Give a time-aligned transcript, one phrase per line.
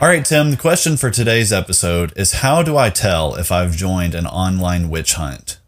[0.00, 3.76] All right, Tim, the question for today's episode is how do I tell if I've
[3.76, 5.58] joined an online witch hunt?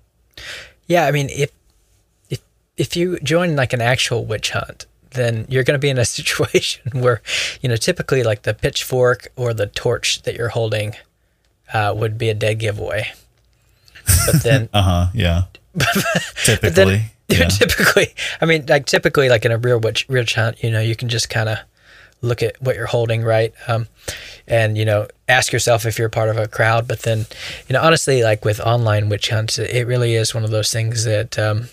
[0.86, 1.50] Yeah, I mean, if
[2.30, 2.40] if
[2.78, 6.04] if you join like an actual witch hunt, then you're going to be in a
[6.18, 7.20] situation where,
[7.60, 10.94] you know, typically like the pitchfork or the torch that you're holding
[11.74, 13.12] uh, would be a dead giveaway.
[14.24, 15.42] But then, Uh huh, yeah.
[16.44, 16.70] Typically.
[16.72, 17.48] then, yeah.
[17.48, 20.96] typically, I mean, like typically, like in a real witch witch hunt, you know, you
[20.96, 21.58] can just kind of
[22.22, 23.52] look at what you're holding, right?
[23.68, 23.88] Um,
[24.46, 26.88] and you know, ask yourself if you're part of a crowd.
[26.88, 27.26] But then,
[27.68, 31.04] you know, honestly, like with online witch hunts, it really is one of those things
[31.04, 31.68] that um,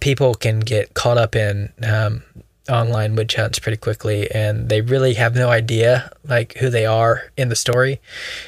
[0.00, 2.22] people can get caught up in um,
[2.68, 7.30] online witch hunts pretty quickly, and they really have no idea like who they are
[7.36, 8.00] in the story,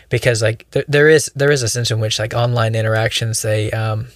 [0.09, 3.71] because like there, there is there is a sense in which like online interactions they
[3.71, 4.09] um,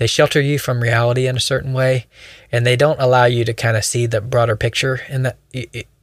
[0.00, 2.06] they shelter you from reality in a certain way
[2.50, 5.36] and they don't allow you to kind of see the broader picture in that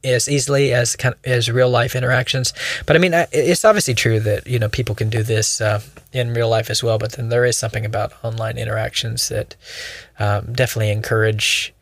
[0.04, 2.54] as easily as kind of, as real life interactions.
[2.86, 5.82] But i mean it's obviously true that you know people can do this uh,
[6.12, 9.56] in real life as well but then there is something about online interactions that
[10.20, 11.74] um, definitely encourage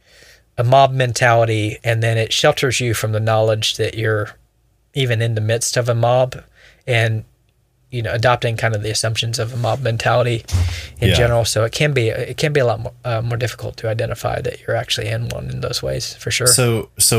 [0.56, 4.30] a mob mentality and then it shelters you from the knowledge that you're
[4.94, 6.42] even in the midst of a mob
[6.86, 7.24] and
[7.96, 10.44] you know adopting kind of the assumptions of a mob mentality
[11.00, 11.14] in Yeah.
[11.22, 13.88] general so it can be it can be a lot more, uh, more difficult to
[13.88, 17.16] identify that you're actually in one in those ways for sure So, so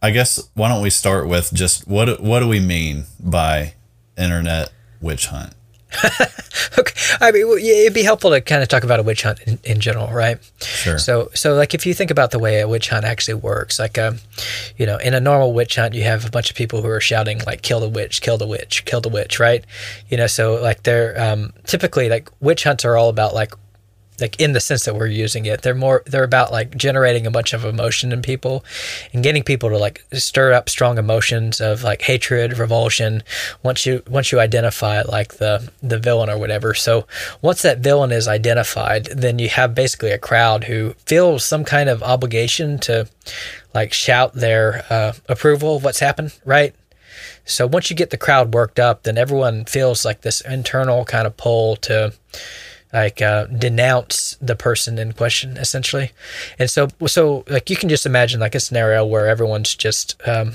[0.00, 3.74] I guess why don't we start with just what what do we mean by
[4.16, 5.52] internet witch hunt?
[6.78, 9.58] okay i mean it'd be helpful to kind of talk about a witch hunt in,
[9.64, 10.38] in general right
[10.82, 10.98] Sure.
[10.98, 13.98] So, so like if you think about the way a witch hunt actually works, like,
[13.98, 14.18] um,
[14.76, 17.00] you know, in a normal witch hunt, you have a bunch of people who are
[17.00, 19.64] shouting like "kill the witch, kill the witch, kill the witch," right?
[20.08, 23.54] You know, so like they're um, typically like witch hunts are all about like
[24.20, 25.62] like in the sense that we're using it.
[25.62, 28.64] They're more they're about like generating a bunch of emotion in people
[29.12, 33.22] and getting people to like stir up strong emotions of like hatred revulsion
[33.62, 36.74] once you once you identify like the the villain or whatever.
[36.74, 37.06] So
[37.40, 41.88] once that villain is identified then you have basically a crowd who feels some kind
[41.88, 43.08] of obligation to
[43.74, 46.74] like shout their uh, approval of what's happened right?
[47.44, 51.26] So once you get the crowd worked up, then everyone feels like this internal kind
[51.26, 52.12] of pull to
[52.92, 56.10] like uh, denounce the person in question, essentially.
[56.58, 60.54] And so, so like you can just imagine like a scenario where everyone's just, um,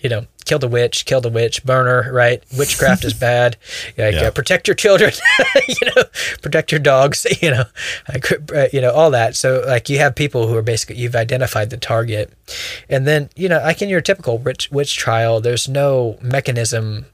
[0.00, 2.42] you know, kill the witch, kill the witch, burner right?
[2.58, 3.56] Witchcraft is bad.
[3.96, 4.24] Like, Yeah.
[4.24, 5.12] uh, protect your children,
[5.68, 6.02] you know,
[6.42, 7.64] protect your dogs, you know,
[8.12, 9.34] like, uh, you know, all that.
[9.34, 12.30] So like you have people who are basically, you've identified the target.
[12.90, 17.06] And then, you know, like in your typical witch, witch trial, there's no mechanism,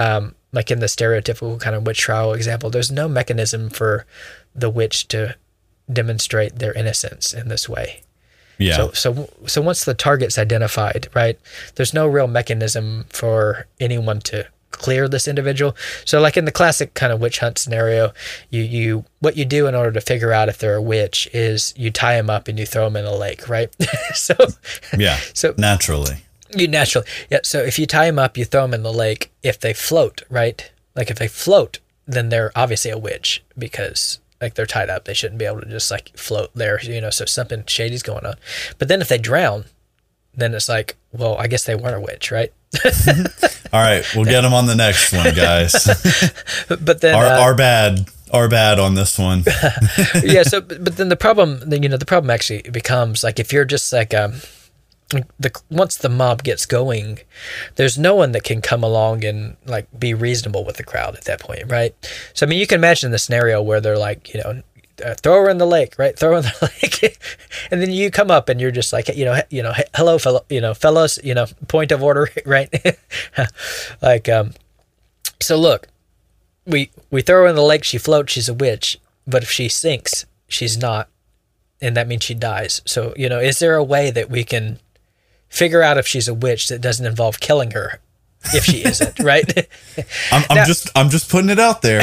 [0.00, 4.06] um, like in the stereotypical kind of witch trial example, there's no mechanism for
[4.54, 5.36] the witch to
[5.92, 8.00] demonstrate their innocence in this way.
[8.58, 8.76] Yeah.
[8.76, 11.38] So so so once the target's identified, right?
[11.74, 15.76] There's no real mechanism for anyone to clear this individual.
[16.04, 18.12] So like in the classic kind of witch hunt scenario,
[18.50, 21.74] you you what you do in order to figure out if they're a witch is
[21.76, 23.74] you tie them up and you throw them in a lake, right?
[24.14, 24.34] so
[24.96, 25.18] yeah.
[25.32, 26.23] so Naturally.
[26.60, 27.40] You naturally, yeah.
[27.42, 29.32] So if you tie them up, you throw them in the lake.
[29.42, 30.70] If they float, right?
[30.94, 35.04] Like if they float, then they're obviously a witch because like they're tied up.
[35.04, 37.10] They shouldn't be able to just like float there, you know.
[37.10, 38.34] So something shady's going on.
[38.78, 39.64] But then if they drown,
[40.34, 42.52] then it's like, well, I guess they weren't a witch, right?
[43.72, 45.72] All right, we'll get them on the next one, guys.
[46.68, 49.44] But then our, uh, our bad, our bad on this one.
[50.22, 50.42] yeah.
[50.42, 53.52] So, but but then the problem, then, you know, the problem actually becomes like if
[53.52, 54.34] you're just like um,
[55.10, 57.20] the once the mob gets going,
[57.76, 61.24] there's no one that can come along and like be reasonable with the crowd at
[61.24, 61.94] that point, right?
[62.32, 64.62] So I mean, you can imagine the scenario where they're like, you know.
[65.04, 66.16] Uh, throw her in the lake, right?
[66.20, 67.18] Throw her in the lake,
[67.72, 70.44] and then you come up and you're just like, you know, you know, hello, fellow,
[70.48, 72.72] you know, fellows, you know, point of order, right?
[74.02, 74.54] like, um,
[75.42, 75.88] so look,
[76.64, 79.00] we we throw her in the lake, she floats, she's a witch.
[79.26, 81.08] But if she sinks, she's not,
[81.80, 82.80] and that means she dies.
[82.84, 84.78] So you know, is there a way that we can
[85.54, 88.00] figure out if she's a witch that doesn't involve killing her?
[88.52, 89.50] If she isn't, right?
[90.30, 92.02] I'm, I'm Now- just, I'm just putting it out there.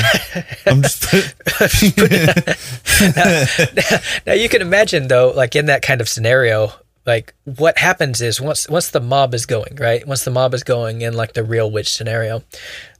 [0.65, 1.35] I'm just put,
[4.25, 6.73] now you can imagine though, like in that kind of scenario,
[7.05, 10.05] like what happens is once once the mob is going, right?
[10.07, 12.43] Once the mob is going in like the real witch scenario,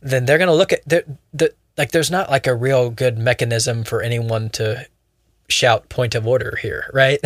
[0.02, 1.04] then they're gonna look at the
[1.34, 4.86] the like there's not like a real good mechanism for anyone to
[5.52, 7.20] shout point of order here, right?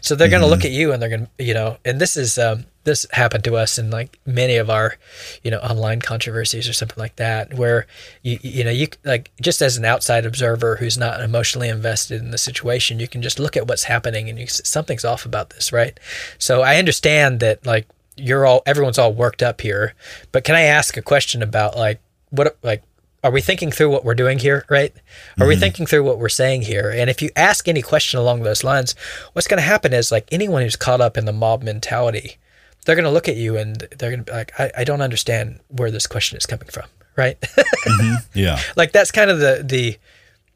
[0.00, 2.66] So they're gonna look at you and they're gonna you know, and this is um
[2.84, 4.96] this happened to us in like many of our,
[5.42, 7.86] you know, online controversies or something like that, where
[8.22, 12.30] you you know you like just as an outside observer who's not emotionally invested in
[12.30, 15.72] the situation, you can just look at what's happening and you something's off about this,
[15.72, 15.98] right?
[16.38, 19.94] So I understand that like you're all everyone's all worked up here,
[20.32, 22.00] but can I ask a question about like
[22.30, 22.82] what like
[23.24, 24.94] are we thinking through what we're doing here, right?
[25.40, 25.60] Are we mm-hmm.
[25.60, 26.92] thinking through what we're saying here?
[26.94, 28.94] And if you ask any question along those lines,
[29.32, 32.36] what's going to happen is like anyone who's caught up in the mob mentality,
[32.84, 35.00] they're going to look at you and they're going to be like, I, I don't
[35.00, 36.84] understand where this question is coming from,
[37.16, 37.40] right?
[37.40, 38.14] Mm-hmm.
[38.38, 38.60] yeah.
[38.76, 39.96] like that's kind of the the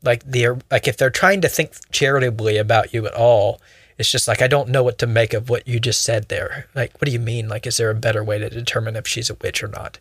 [0.03, 3.63] like the like if they're trying to think charitably about you at all,
[3.97, 6.67] it's just like I don't know what to make of what you just said there.
[6.75, 7.49] Like, what do you mean?
[7.49, 9.99] Like, is there a better way to determine if she's a witch or not?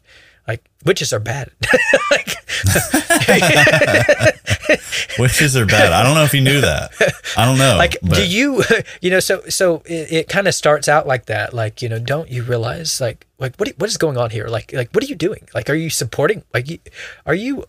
[0.48, 1.52] Like, witches are bad.
[2.12, 2.36] like,
[5.20, 5.92] Witches are bad.
[5.94, 6.92] I don't know if you knew that.
[7.36, 7.76] I don't know.
[7.78, 8.64] like but do you
[9.02, 12.00] you know so so it, it kind of starts out like that like you know
[12.00, 15.08] don't you realize like like what what is going on here like like what are
[15.08, 16.80] you doing like are you supporting like you,
[17.26, 17.66] are you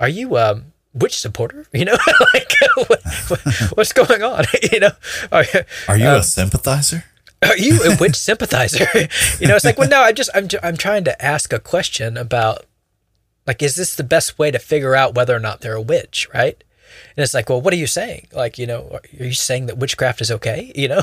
[0.00, 1.96] are you um witch supporter you know
[2.34, 3.40] like what, what-
[3.76, 4.90] what's going on you know
[5.32, 5.44] are,
[5.88, 7.04] Are you um, a sympathizer?
[7.42, 8.86] Are you a witch sympathizer?
[9.40, 12.16] You know it's like well no i'm just i'm, I'm trying to ask a question
[12.16, 12.64] about
[13.46, 16.28] like is this the best way to figure out whether or not they're a witch
[16.32, 16.62] right?
[17.16, 18.28] And it's like well what are you saying?
[18.32, 20.72] Like you know are you saying that witchcraft is okay?
[20.76, 21.02] You know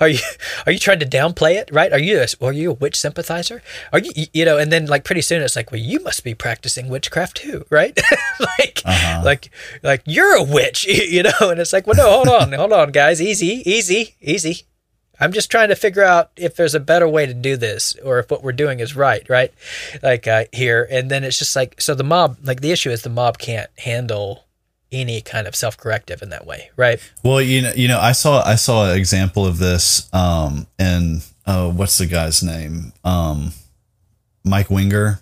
[0.00, 0.18] are you
[0.66, 1.92] are you trying to downplay it right?
[1.92, 3.62] Are you a, are you a witch sympathizer?
[3.92, 6.34] Are you you know and then like pretty soon it's like well you must be
[6.34, 7.98] practicing witchcraft too right?
[8.58, 9.22] Like uh-huh.
[9.24, 9.50] like
[9.82, 11.50] like you're a witch you know?
[11.50, 13.20] And it's like well no hold on hold on guys.
[13.20, 14.66] Easy easy easy
[15.20, 18.18] I'm just trying to figure out if there's a better way to do this or
[18.18, 19.52] if what we're doing is right, right?
[20.02, 20.86] Like uh, here.
[20.90, 23.70] And then it's just like, so the mob, like the issue is the mob can't
[23.78, 24.44] handle
[24.92, 27.00] any kind of self corrective in that way, right?
[27.22, 31.20] Well, you know, you know, I saw I saw an example of this um in
[31.46, 32.92] uh what's the guy's name?
[33.04, 33.52] Um
[34.44, 35.20] Mike Winger.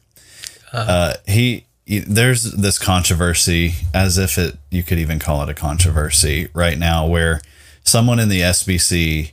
[0.72, 5.54] Uh he he- there's this controversy as if it you could even call it a
[5.54, 7.40] controversy right now where
[7.82, 9.32] someone in the SBC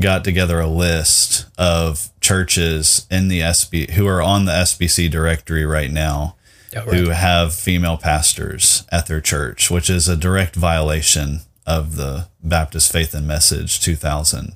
[0.00, 5.64] got together a list of churches in the SB who are on the SBC directory
[5.64, 6.36] right now
[6.76, 6.94] Oh, right.
[6.94, 12.92] who have female pastors at their church, which is a direct violation of the Baptist
[12.92, 14.52] Faith and Message 2000.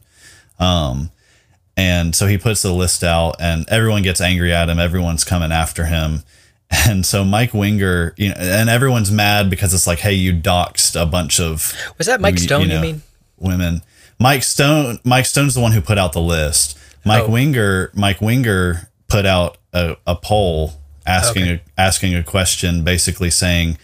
[0.60, 1.10] Um,
[1.76, 4.78] and so he puts the list out, and everyone gets angry at him.
[4.78, 6.22] Everyone's coming after him.
[6.88, 11.00] And so Mike Winger, you know, and everyone's mad because it's like, hey, you doxed
[11.00, 13.02] a bunch of Was that Mike Stone, you, know, mean?
[13.36, 13.82] women.
[14.18, 16.78] Mike Stone Mike Stone's the one who put out the list.
[17.04, 17.30] Mike Oh.
[17.30, 20.74] Winger Mike Winger put out a, a poll
[21.06, 21.62] asking Okay.
[21.76, 23.76] a, asking a question basically saying,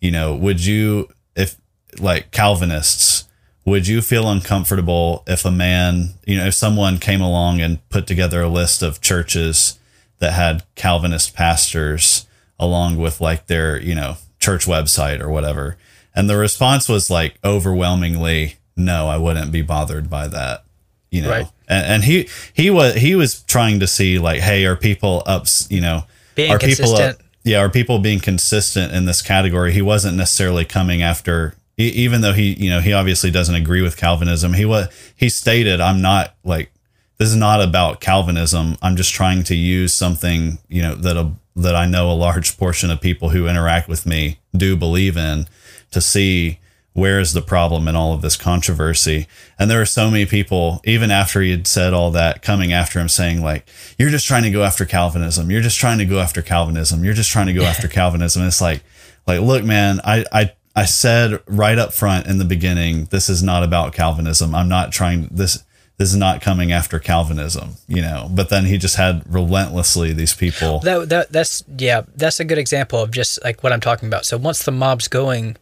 [0.00, 1.56] you know, would you if
[1.98, 3.24] like Calvinists
[3.64, 8.06] would you feel uncomfortable if a man, you know, if someone came along and put
[8.06, 9.76] together a list of churches
[10.18, 12.26] that had Calvinist pastors
[12.60, 15.76] along with like their, you know, church website or whatever?
[16.14, 20.64] And the response was like overwhelmingly, no, I wouldn't be bothered by that.
[21.10, 21.46] You know, Right.
[21.68, 25.66] and, and he he was he was trying to see like, hey, are people ups?
[25.70, 26.04] You know,
[26.34, 27.18] Being are people consistent.
[27.44, 29.72] yeah, are people being consistent in this category?
[29.72, 33.96] He wasn't necessarily coming after, even though he, you know, he obviously doesn't agree with
[33.96, 34.54] Calvinism.
[34.54, 36.70] He was, he stated, "I'm not like
[37.18, 38.76] this is not about Calvinism.
[38.82, 42.58] I'm just trying to use something, you know, that a that I know a large
[42.58, 45.46] portion of people who interact with me do believe in
[45.92, 46.58] to see
[46.96, 49.26] where is the problem in all of this controversy?
[49.58, 52.98] And there were so many people, even after he had said all that, coming after
[52.98, 55.50] him saying, like, you're just trying to go after Calvinism.
[55.50, 57.04] You're just trying to go after Calvinism.
[57.04, 58.40] You're just trying to go after Calvinism.
[58.40, 58.82] And it's like,
[59.26, 63.42] like, look, man, I, I, I said right up front in the beginning, this is
[63.42, 64.54] not about Calvinism.
[64.54, 65.64] I'm not trying this.
[65.98, 68.28] This is not coming after Calvinism, you know.
[68.30, 70.80] But then he just had relentlessly these people.
[70.80, 74.26] That, that that's yeah, that's a good example of just like what I'm talking about.
[74.26, 75.56] So once the mob's going,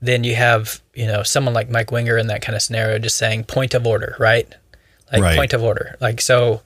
[0.00, 3.16] then you have you know someone like Mike Winger in that kind of scenario just
[3.16, 4.48] saying point of order, right?
[5.12, 5.36] Like Right.
[5.36, 5.96] point of order.
[6.00, 6.62] Like so,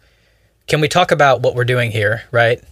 [0.67, 2.63] can we talk about what we're doing here, right?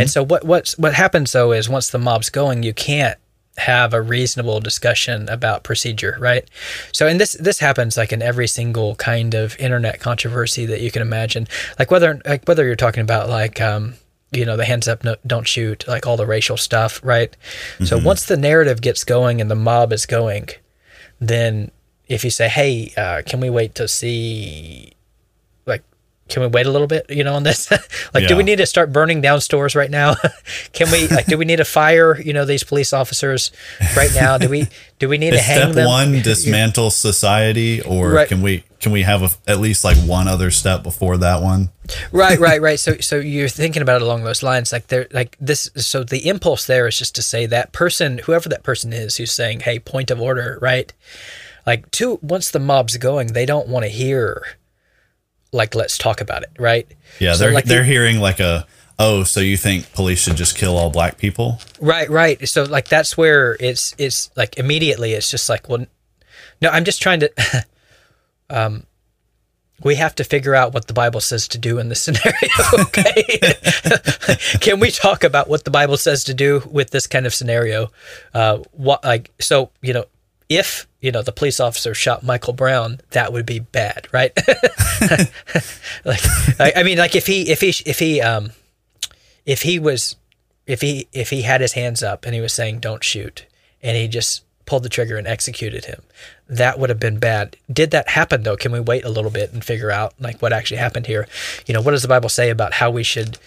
[0.00, 3.18] And so what what's what happens though is once the mob's going, you can't
[3.56, 6.44] have a reasonable discussion about procedure, right?
[6.92, 10.90] So and this this happens like in every single kind of internet controversy that you
[10.90, 11.46] can imagine.
[11.78, 13.94] Like whether like whether you're talking about like um
[14.36, 17.36] you know the hands up no, don't shoot like all the racial stuff right?
[17.84, 20.48] So once the narrative gets going and the mob is going
[21.20, 21.70] then
[22.08, 24.93] if you say hey uh, can we wait to see
[26.28, 27.70] can we wait a little bit you know on this?
[28.14, 30.14] Like do we need to start burning down stores right now?
[30.72, 33.50] Can we like do we need to fire you know these police officers
[33.96, 34.38] right now?
[34.38, 34.68] Do we
[35.00, 35.86] do we need to hang step them?
[35.86, 38.28] one dismantle society, or Right.
[38.28, 41.70] can we can we have a, at least like one other step before that one?
[42.12, 42.78] right right right.
[42.78, 44.72] So so you're thinking about it along those lines.
[44.72, 48.48] Like they're like this so the impulse there is just to say that person whoever
[48.48, 50.92] that person is who's saying hey point of order right?
[51.66, 54.56] Like two once the mob's going they don't want to hear
[55.54, 56.86] like let's talk about it right
[57.20, 58.66] Yeah, So, they're like, they're hearing like a
[58.98, 61.58] oh, so you think police should just kill all black people?
[61.80, 62.48] Right, right.
[62.48, 65.86] So like that's where it's it's like immediately it's just like well
[66.60, 67.30] no, I'm just trying to
[68.50, 68.84] um
[69.82, 73.24] we have to figure out what the Bible says to do in this scenario, okay?
[74.60, 77.90] Can we talk about what the Bible says to do with this kind of scenario?
[78.32, 80.04] Uh what like so, you know,
[80.48, 84.32] if, you know, the police officer shot Michael Brown, that would be bad, right?
[86.04, 86.20] like
[86.60, 88.50] I, I mean like if he if he if he um
[89.46, 90.16] if he was
[90.66, 93.46] if he if he had his hands up and he was saying don't shoot
[93.82, 96.02] and he just pulled the trigger and executed him
[96.48, 97.56] that would have been bad.
[97.72, 98.56] Did that happen though?
[98.56, 101.26] Can we wait a little bit and figure out like what actually happened here?
[101.66, 103.38] You know what does the bible say about how we should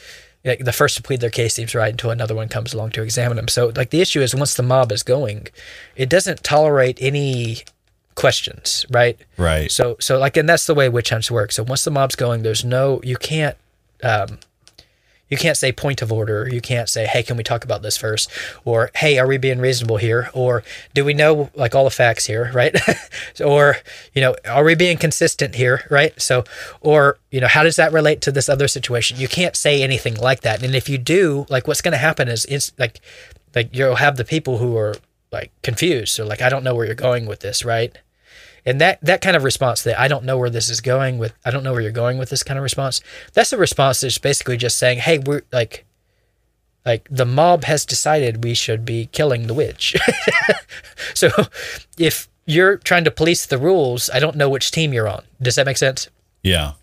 [0.48, 3.04] like, the first to plead their case seems right until another one comes along to
[3.04, 5.48] examine them so like the issue is once the mob is going
[5.96, 7.58] it doesn't tolerate any
[8.16, 9.72] questions right Right.
[9.72, 11.51] so so like and that's the way witch hunts work.
[11.51, 13.56] So once the mob's going, there's no you can't
[14.04, 14.39] um
[15.29, 16.48] you can't say point of order.
[16.48, 18.29] You can't say, "Hey, can we talk about this first?
[18.65, 22.25] Or, "Hey, are we being reasonable here?" Or, "Do we know like all the facts
[22.25, 22.75] here?" Right?
[23.46, 23.77] or,
[24.13, 26.19] you know, "Are we being consistent here?" Right?
[26.22, 26.43] So,
[26.81, 29.19] or, you know, how does that relate to this other situation?
[29.19, 30.63] You can't say anything like that.
[30.63, 33.00] And if you do, like, what's going to happen is, it's like,
[33.55, 34.96] like you'll have the people who are
[35.31, 36.13] like confused.
[36.13, 37.96] So, like, I don't know where you're going with this, right?
[38.68, 41.34] And that that kind of response that I don't know where this is going with
[41.44, 43.02] I don't know where you're going with this kind of response
[43.34, 45.86] that's a response that's basically just saying hey we're like
[46.86, 49.96] like the mob has decided we should be killing the witch.
[51.14, 51.30] So
[51.98, 55.24] if you're trying to police the rules I don't know which team you're on.
[55.42, 56.10] Does that make sense?
[56.44, 56.74] Yeah.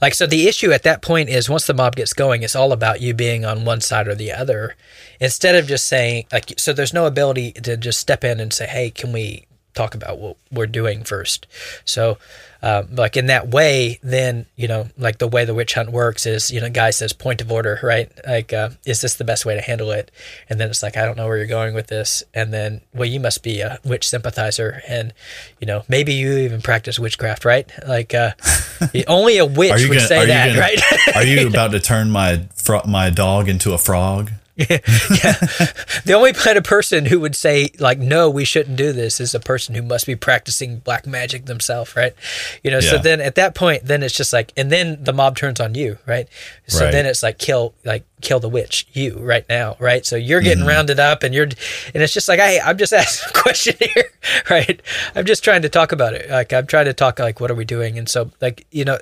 [0.00, 2.72] like so the issue at that point is once the mob gets going it's all
[2.72, 4.76] about you being on one side or the other.
[5.20, 8.66] Instead of just saying like so there's no ability to just step in and say
[8.66, 11.46] hey can we talk about what we're doing first.
[11.84, 12.18] So
[12.62, 16.24] um, like in that way then you know like the way the witch hunt works
[16.24, 18.10] is you know guy says point of order right?
[18.26, 20.10] Like uh, is this the best way to handle it?
[20.48, 22.22] And then it's like i don't know where you're going with this.
[22.32, 25.12] And then well you must be a witch sympathizer and
[25.60, 27.70] you know maybe you even practice witchcraft right?
[27.86, 28.32] Like uh,
[29.08, 31.16] only a witch would gonna, say that gonna- right?
[31.16, 34.30] are you about to turn my fro- my dog into a frog?
[34.56, 39.34] the only kind of person who would say like no we shouldn't do this is
[39.34, 42.14] a person who must be practicing black magic themselves right?
[42.62, 45.36] You know so then at that point then it's just like and then the mob
[45.36, 46.28] turns on you right?
[46.68, 46.92] So Right.
[46.92, 50.06] then it's like kill like kill the witch you right now right?
[50.06, 50.68] So you're getting mm-hmm.
[50.68, 54.04] rounded up and you're and it's just like hey i'm just asking a question here
[54.50, 54.80] right?
[55.16, 56.30] I'm just trying to talk about it.
[56.30, 57.98] Like i'm trying to talk like what are we doing?
[57.98, 58.98] And so like you know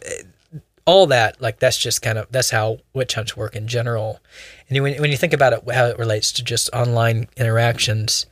[0.84, 4.20] all that like that's just kind of that's how witch hunts work in general.
[4.68, 8.26] And when, when you think about it how it relates to just online interactions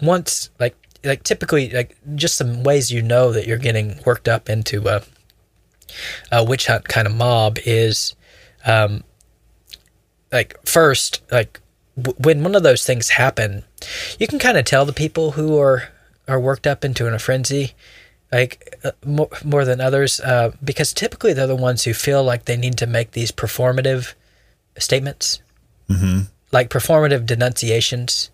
[0.00, 4.48] once like like typically like just some ways you know that you're getting worked up
[4.48, 5.02] into a,
[6.30, 8.14] a witch hunt kind of mob is
[8.66, 9.02] um
[10.32, 11.60] like first like
[11.96, 13.64] w- when one of those things happen
[14.18, 15.90] you can kind of tell the people who are
[16.26, 17.72] are worked up into in a frenzy
[18.32, 22.44] like uh, more, more than others uh, because typically they're the ones who feel like
[22.44, 24.14] they need to make these performative
[24.78, 25.40] statements
[25.88, 26.24] Mm-hmm.
[26.52, 28.28] like performative denunciations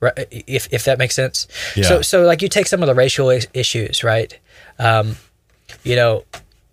[0.00, 0.14] right?
[0.30, 1.46] If if that makes sense.
[1.76, 1.84] Yeah.
[1.88, 4.38] So so like you take some of the racial is- issues, right?
[4.78, 5.16] Um,
[5.84, 6.24] you know,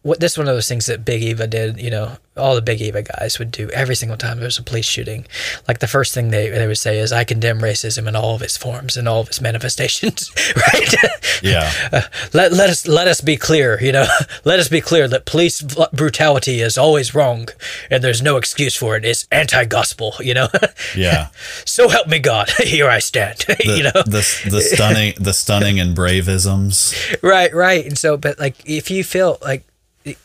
[0.03, 1.79] what this is one of those things that Big Eva did.
[1.81, 4.63] You know, all the Big Eva guys would do every single time there was a
[4.63, 5.25] police shooting.
[5.67, 8.41] Like the first thing they they would say is, "I condemn racism in all of
[8.41, 10.93] its forms and all of its manifestations." right?
[11.41, 11.69] Yeah.
[11.91, 13.77] Uh, let let us let us be clear.
[13.81, 14.05] You know,
[14.45, 17.49] let us be clear that police v- brutality is always wrong,
[17.89, 19.03] and there's no excuse for it.
[19.03, 20.13] It's anti-gospel.
[20.21, 20.47] You know.
[20.95, 21.29] Yeah.
[21.65, 23.39] so help me God, here I stand.
[23.39, 24.03] The, you know.
[24.05, 26.93] the the stunning the stunning and braveisms.
[27.21, 29.63] right right and so but like if you feel like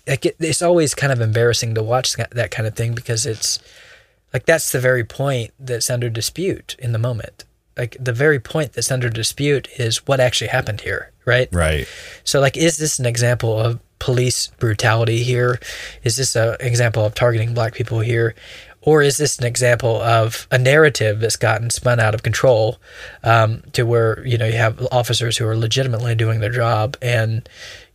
[0.06, 3.26] like it, it's always kind of embarrassing to watch that, that kind of thing because
[3.26, 3.58] it's
[4.32, 7.44] like that's the very point that's under dispute in the moment.
[7.76, 11.49] Like the very point that's under dispute is what actually happened here right?
[11.52, 11.87] Right.
[12.25, 15.61] so like is this an example of police brutality here?
[16.02, 18.35] Is this an example of targeting black people here?
[18.80, 22.78] Or is this an example of a narrative that's gotten spun out of control
[23.23, 27.47] um, to where you know you have officers who are legitimately doing their job and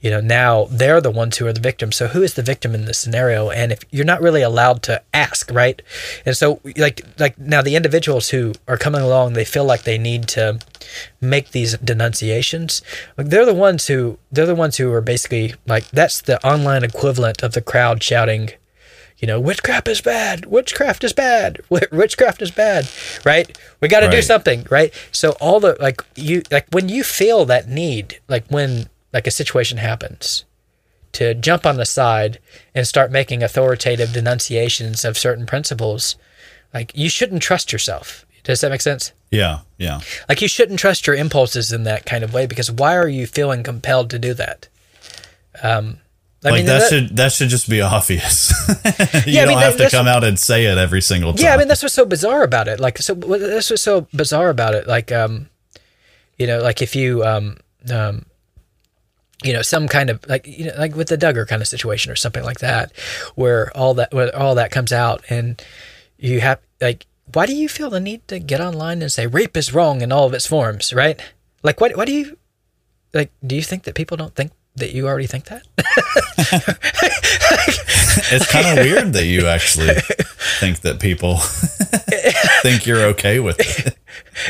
[0.03, 2.75] you know now they're the ones who are the victims so who is the victim
[2.75, 5.81] in this scenario and if you're not really allowed to ask right
[6.25, 9.98] and so like like now the individuals who are coming along they feel like they
[9.98, 10.60] need to
[11.19, 12.83] make these denunciations
[13.17, 16.83] like they're the ones who they're the ones who are basically like that's the online
[16.83, 18.51] equivalent of the crowd shouting
[19.19, 20.48] you know, witchcraft is bad.
[20.48, 21.62] Witchcraft is bad.
[21.69, 22.89] Witchcraft is bad.
[23.24, 23.57] Right?
[23.79, 24.67] We got to do something.
[24.69, 24.93] Right?
[25.13, 29.32] So all the like you like when you feel that need, like when like a
[29.32, 30.43] situation happens,
[31.13, 32.39] to jump on the side
[32.74, 36.15] and start making authoritative denunciations of certain principles,
[36.74, 38.25] like you shouldn't trust yourself.
[38.43, 39.13] Does that make sense?
[39.32, 39.60] Yeah.
[39.77, 40.01] Yeah.
[40.27, 43.25] Like you shouldn't trust your impulses in that kind of way because why are you
[43.27, 44.67] feeling compelled to do that?
[45.62, 46.00] Um,
[46.43, 48.51] I like mean, that, that- should that should just be obvious.
[48.86, 51.43] you Yeah, don't mean, have that- to come out and say it every single time.
[51.46, 52.79] Yeah, I mean that's what's so bizarre about it.
[52.79, 54.88] Like, so that's what's so bizarre about it.
[54.88, 55.50] Like, um,
[56.38, 57.58] you know, like if you, um,
[57.91, 58.25] um,
[59.44, 62.12] you know, some kind of like, you know, like with the Duggar kind of situation
[62.12, 62.92] or something like that,
[63.36, 65.62] where all that, where all that comes out, and
[66.18, 69.58] you have like, why do you feel the need to get online and say rape
[69.58, 71.20] is wrong in all of its forms, right?
[71.63, 72.38] Like, what, what do you,
[73.13, 75.64] like, do you think that people don't think that you already think that?
[78.31, 79.96] it's kind of weird that you actually
[80.60, 81.38] think that people
[82.62, 83.98] think you're okay with it.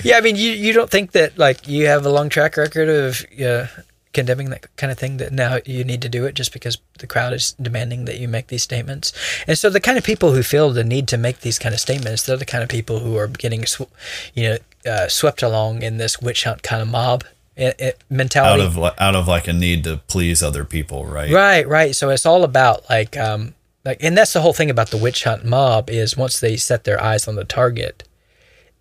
[0.04, 2.90] Yeah, I mean, you you don't think that like you have a long track record
[2.90, 3.68] of uh,
[4.14, 7.08] condemning that kind of thing that now you need to do it just because the
[7.08, 9.12] crowd is demanding that you make these statements.
[9.48, 11.82] And so the kind of people who feel the need to make these kind of
[11.82, 13.92] statements, they're the kind of people who are getting sw-
[14.34, 17.24] you know uh, swept along in this witch hunt kind of mob
[17.58, 18.64] eh, eh, out mentality.
[18.64, 21.32] of out of like a need to please other people, right?
[21.32, 21.96] Right, right.
[21.96, 25.24] So it's all about like um like and that's the whole thing about the witch
[25.24, 28.04] hunt mob is once they set their eyes on the target,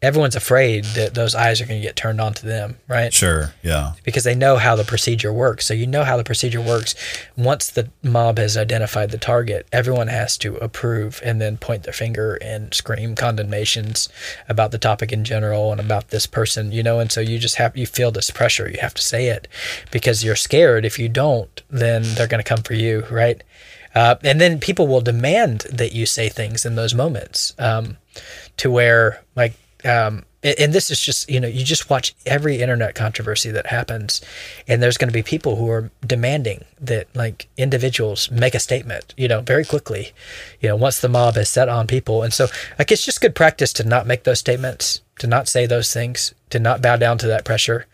[0.02, 3.14] everyone's afraid that those eyes are going to get turned on to them, right?
[3.14, 3.54] Sure.
[3.62, 3.92] Yeah.
[4.02, 5.64] Because they know how the procedure works.
[5.64, 6.96] So you know how the procedure works.
[7.36, 11.92] Once the mob has identified the target, everyone has to approve and then point their
[11.92, 14.08] finger and scream condemnations
[14.48, 17.56] about the topic in general and about this person, you know, and so you just
[17.56, 18.68] have you feel this pressure.
[18.68, 19.46] You have to say it
[19.92, 20.84] because you're scared.
[20.84, 23.42] If you don't, then they're going to come for you, right?
[23.94, 27.98] Uh, and then people will demand that you say things in those moments um,
[28.56, 29.54] to where like
[29.84, 34.20] um, and this is just you know you just watch every internet controversy that happens
[34.66, 39.14] and there's going to be people who are demanding that like individuals make a statement
[39.16, 40.12] you know very quickly
[40.60, 42.22] you know once the mob is set on people.
[42.22, 42.46] And so
[42.78, 46.34] like it's just good practice to not make those statements to not say those things
[46.50, 47.86] to not bow down to that pressure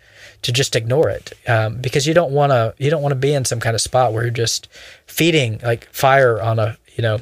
[0.42, 1.32] to just ignore it.
[1.48, 3.80] Um, because you don't want to you don't want to be in some kind of
[3.80, 4.68] spot where you're just
[5.06, 7.20] feeding like fire on a you know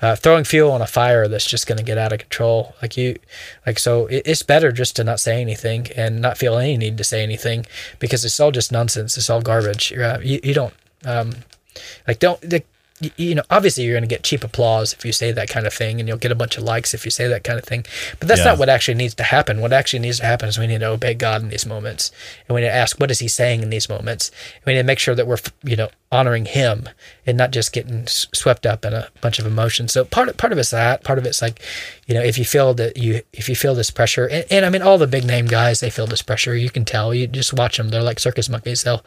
[0.00, 2.74] uh, throwing fuel on a fire that's just going to get out of control.
[2.82, 3.16] Like you
[3.66, 6.96] like so it, it's better just to not say anything and not feel any need
[6.98, 7.66] to say anything
[8.00, 9.16] because it's all just nonsense.
[9.16, 9.92] It's all garbage.
[9.92, 11.32] Uh, you, you don't um,
[12.08, 12.66] like don't like,
[13.16, 15.72] you know obviously you're going to get cheap applause if you say that kind of
[15.72, 17.84] thing and you'll get a bunch of likes if you say that kind of thing.
[18.18, 18.46] But that's Yeah.
[18.50, 19.60] not what actually needs to happen.
[19.60, 22.12] What actually needs to happen is we need to obey god in these moments
[22.48, 24.30] and we need to ask what is he saying in these moments?
[24.56, 26.88] And we need to make sure that we're you know honoring him
[27.24, 29.92] and not just getting swept up in a bunch of emotions.
[29.92, 31.60] So part of, part of it's that part of it's like
[32.06, 34.70] you know if you feel that you if you feel this pressure and, and i
[34.70, 37.14] mean all the big name guys they feel this pressure you can tell.
[37.14, 38.82] You just watch them they're like circus monkeys.
[38.82, 39.04] They'll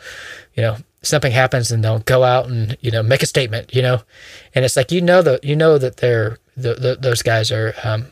[0.56, 3.82] you know something happens and they'll go out and you know make a statement you
[3.82, 4.02] know?
[4.56, 7.74] And it's like you know that you know that they're the, the, those guys are
[7.84, 8.08] um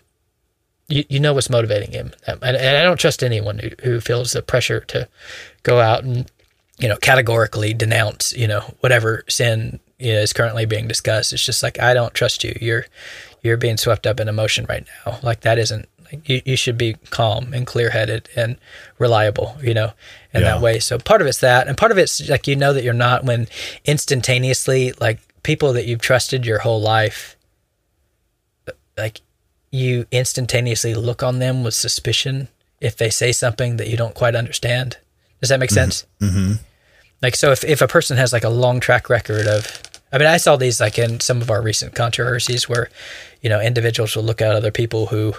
[0.87, 2.11] you, you know what's motivating him.
[2.27, 5.07] And, and i don't trust anyone who, who feels the pressure to
[5.63, 6.29] go out and
[6.79, 11.31] you know categorically denounce you know whatever sin you know, is currently being discussed.
[11.31, 12.57] It's just like i don't trust you.
[12.59, 12.85] You're
[13.43, 15.19] you're being swept up in emotion right now.
[15.23, 15.87] Like that isn't
[16.25, 18.57] you, you should be calm and clear headed and
[18.97, 19.93] reliable, you know,
[20.33, 20.53] in Yeah.
[20.53, 20.79] that way.
[20.79, 21.67] So part of it's that.
[21.67, 23.47] And part of it's like you know that you're not when
[23.85, 27.35] instantaneously, like people that you've trusted your whole life,
[28.97, 29.21] like
[29.71, 32.47] you instantaneously look on them with suspicion
[32.79, 34.97] if they say something that you don't quite understand.
[35.39, 36.05] Does that make sense?
[36.19, 36.53] Mm-hmm.
[37.21, 40.27] Like, so if, if a person has like a long track record of, I mean,
[40.27, 42.89] I saw these like in some of our recent controversies where,
[43.41, 45.33] you know, individuals will look at other people who,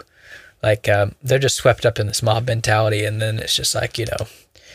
[0.62, 3.98] like, um, they're just swept up in this mob mentality, and then it's just like,
[3.98, 4.26] you know,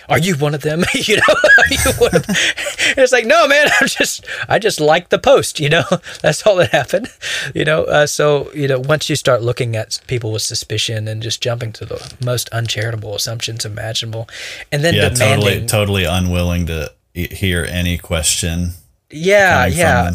[0.09, 0.83] are you one of them?
[0.93, 2.37] you know, are you one of And
[2.97, 5.59] it's like, no, man, I'm just, I just like the post.
[5.59, 5.83] You know,
[6.21, 7.09] that's all that happened.
[7.53, 11.21] You know, uh, so you know, once you start looking at people with suspicion and
[11.21, 14.29] just jumping to the most uncharitable assumptions imaginable,
[14.71, 18.71] and then Yeah, demanding, totally, totally unwilling to hear any question.
[19.09, 20.11] yeah, yeah.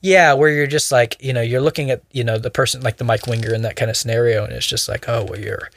[0.00, 2.96] Yeah, where you're just like, you know, you're looking at, you know, the person like
[2.98, 5.70] the Mike Winger in that kind of scenario, and it's just like, oh, well, you're,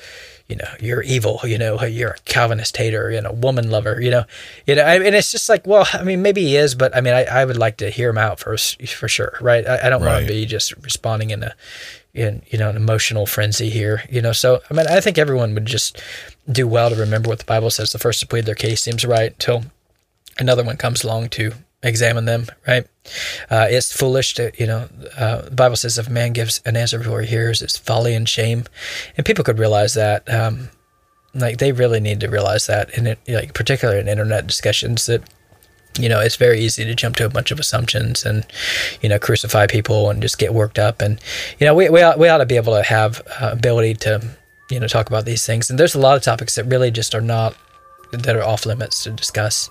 [0.47, 4.11] you know, you're evil, you know, you're a Calvinist hater, you know, woman lover, you
[4.11, 4.23] know,
[4.67, 7.01] you know, I- and it's just like, well, I mean, maybe he is, but I
[7.01, 9.65] mean, I, I would like to hear him out first, for sure, right?
[9.65, 11.53] I, I don't want to be just responding in a,
[12.13, 14.33] in you know, an emotional frenzy here, you know.
[14.33, 16.01] So, I mean, I think everyone would just
[16.51, 17.93] do well to remember what the Bible says.
[17.93, 19.63] The first to plead their case seems right until
[20.37, 22.85] another one comes along to examine them, right?
[23.49, 26.99] Uh, it's foolish to, you know, uh, the Bible says if man gives an answer
[26.99, 28.65] before he hears, it's folly and shame.
[29.17, 30.31] And people could realize that.
[30.31, 30.69] Um,
[31.33, 35.23] like they really need to realize that, and like particularly in internet discussions, that
[35.97, 38.45] you know it's very easy to jump to a bunch of assumptions and
[39.01, 41.01] you know crucify people and just get worked up.
[41.01, 41.19] And
[41.59, 44.21] you know we we ought, we ought to be able to have uh, ability to
[44.69, 45.69] you know talk about these things.
[45.69, 47.55] And there's a lot of topics that really just are not
[48.11, 49.69] that are off limits to discuss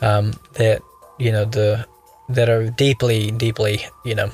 [0.00, 0.80] um, that
[1.18, 1.86] you know the
[2.28, 4.30] that are deeply deeply you know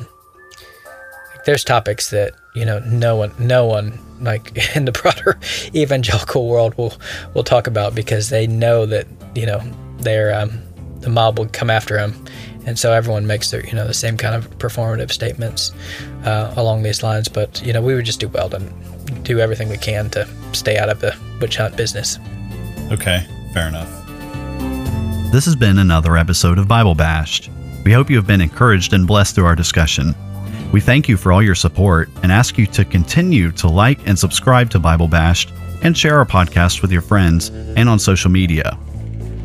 [1.44, 5.38] there's topics that you know no one no one like in the broader
[5.74, 6.94] evangelical world will
[7.34, 9.60] will talk about because they know that you know
[9.98, 10.60] they're um,
[11.00, 12.14] the mob will come after them
[12.64, 15.72] and so everyone makes their you know the same kind of performative statements
[16.24, 17.28] uh, along these lines.
[17.28, 18.60] But you know we would just do well to
[19.22, 22.18] do everything we can to stay out of the witch hunt business.
[22.90, 24.01] Okay, fair enough.
[25.32, 27.48] This has been another episode of Bible Bashed.
[27.86, 30.14] We hope you have been encouraged and blessed through our discussion.
[30.72, 34.18] We thank you for all your support and ask you to continue to like and
[34.18, 35.50] subscribe to Bible Bashed
[35.82, 38.78] and share our podcast with your friends and on social media.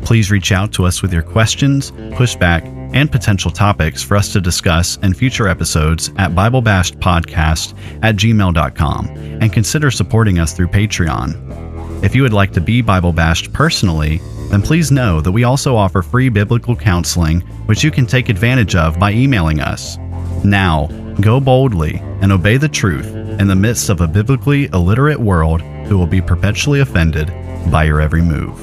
[0.02, 4.42] Please reach out to us with your questions, pushback, and potential topics for us to
[4.42, 9.06] discuss in future episodes at BibleBashedPodcast at gmail.com
[9.40, 11.67] and consider supporting us through Patreon.
[12.00, 15.74] If you would like to be Bible bashed personally, then please know that we also
[15.74, 19.98] offer free biblical counseling, which you can take advantage of by emailing us.
[20.44, 20.86] Now,
[21.20, 23.06] go boldly and obey the truth
[23.40, 27.32] in the midst of a biblically illiterate world who will be perpetually offended
[27.70, 28.56] by your every move.